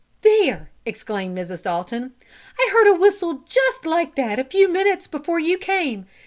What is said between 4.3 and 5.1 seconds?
a few minutes